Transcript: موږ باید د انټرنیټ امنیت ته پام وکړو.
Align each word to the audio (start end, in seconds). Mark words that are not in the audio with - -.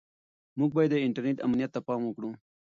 موږ 0.59 0.69
باید 0.75 0.91
د 0.93 1.03
انټرنیټ 1.05 1.37
امنیت 1.47 1.71
ته 1.75 1.79
پام 1.87 2.01
وکړو. 2.05 2.31